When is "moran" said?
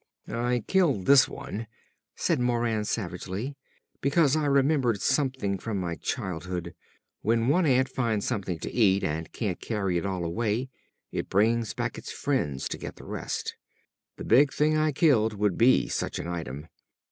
2.39-2.85